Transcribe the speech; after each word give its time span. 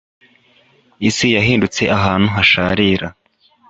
isi 1.09 1.27
yahindutse 1.35 1.81
ahantu 1.97 2.27
hasharira 2.35 3.07